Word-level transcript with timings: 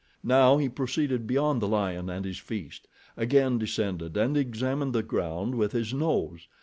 Now 0.23 0.57
he 0.57 0.67
proceeded 0.67 1.27
beyond 1.27 1.61
the 1.61 1.67
lion 1.67 2.09
and 2.09 2.25
his 2.25 2.39
feast, 2.39 2.87
again 3.15 3.59
descended 3.59 4.17
and 4.17 4.35
examined 4.35 4.93
the 4.93 5.03
ground 5.03 5.53
with 5.53 5.73
his 5.73 5.93
nose. 5.93 6.47